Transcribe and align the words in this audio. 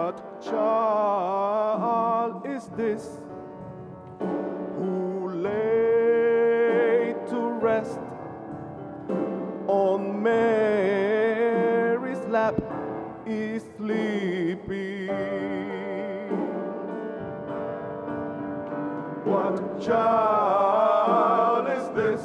What 0.00 0.40
child 0.40 2.46
is 2.46 2.70
this 2.74 3.20
who 4.18 5.28
lay 5.28 7.14
to 7.28 7.38
rest 7.60 8.00
on 9.68 10.22
Mary's 10.22 12.24
lap 12.28 12.54
is 13.26 13.62
sleeping? 13.76 15.08
What 19.24 19.82
child 19.82 21.68
is 21.78 21.88
this 21.94 22.22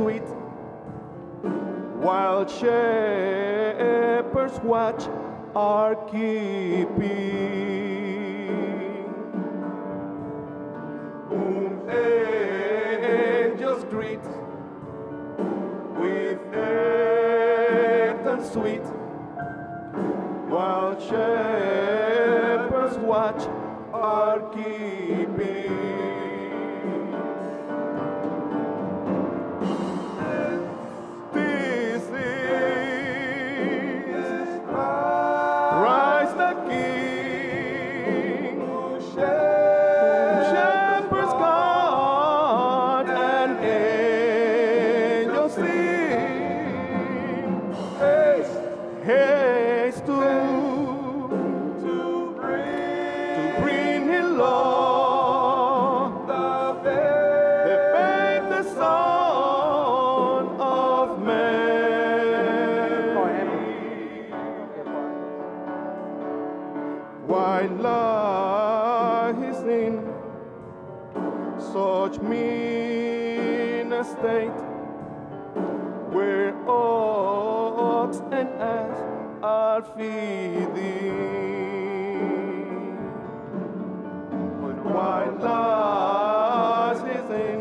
sweet 0.00 0.22
while 2.00 2.46
shepherds 2.48 3.60
watch 4.62 5.08
are 5.54 5.94
keeping. 6.06 7.40
Anthem 18.40 18.52
sweet 18.52 18.82
while 20.50 20.98
shepherds 21.00 22.96
watch 22.98 23.46
are 23.92 24.40
keeping. 24.50 26.29
Haste, 49.02 50.04
to, 51.80 52.36
bring, 52.38 52.76
to 53.16 53.60
bring 53.60 54.08
the 57.66 57.76
babe, 57.94 58.44
the 58.50 58.62
Son 58.74 60.46
of 60.60 61.22
Mary. 61.22 61.50
Why 67.26 67.68
such 71.58 72.20
mean 72.20 73.92
where 73.92 74.69
ox 78.10 78.18
and 78.32 78.48
ass 78.60 78.98
are 79.42 79.82
feeding? 79.96 81.20
Why 84.82 85.28
lies 85.28 87.02
in 87.30 87.60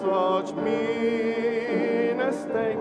such 0.00 0.54
mean 0.56 2.20
estate 2.20 2.78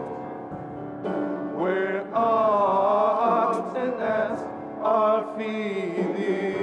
where 1.58 2.08
ox 2.16 3.78
and 3.78 3.94
ass 4.02 4.40
feeding. 5.38 6.54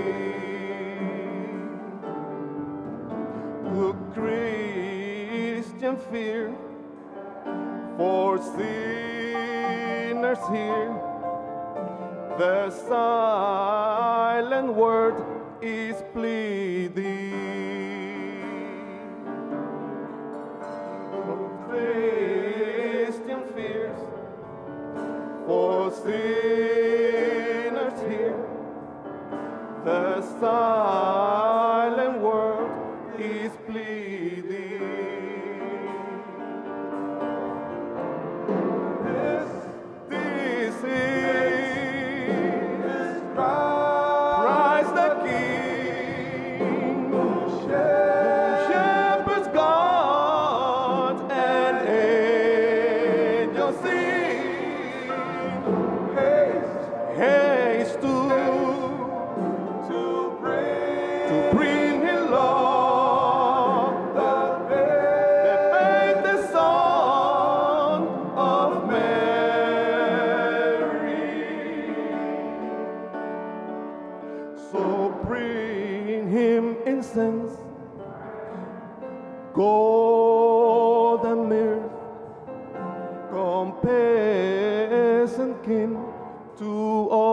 The 3.75 3.93
Christian 4.15 5.97
fear 6.11 6.55
for 7.99 8.39
sinners 10.35 10.49
here, 10.51 10.95
the 12.39 12.71
silent 12.89 14.75
word 14.75 15.15
is 15.63 16.03
pleading. 16.13 17.33
Christian 21.69 23.43
fears 23.55 23.99
for 25.47 25.93
sinners 25.93 28.01
here. 28.09 28.37
The 29.85 30.23
silent 30.41 31.24
incense, 76.87 77.53
gold 79.53 81.25
and 81.25 81.49
myrrh, 81.49 81.91
compass 83.31 84.13
and 85.39 85.63
kin 85.65 85.97
to 86.59 87.09
own 87.11 87.24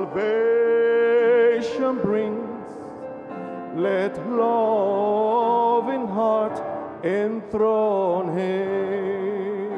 salvation 0.00 1.94
brings. 2.00 2.68
Let 3.76 4.16
love 4.30 5.88
in 5.90 6.06
heart 6.06 6.58
enthrone 7.04 8.36
him. 8.36 9.70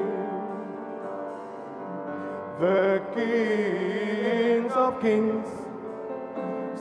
The 2.61 3.03
kings 3.15 4.73
of 4.73 5.01
kings, 5.01 5.49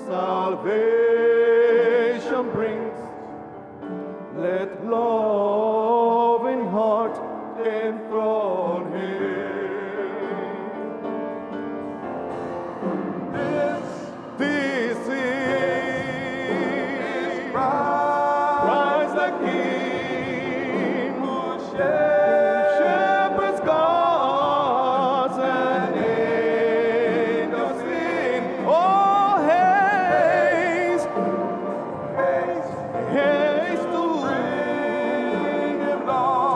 salvation 0.08 1.32
brings. 2.52 3.00
Let 4.38 4.86
love 4.86 5.51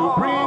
to 0.05 0.13
bring 0.19 0.44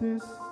this? 0.00 0.47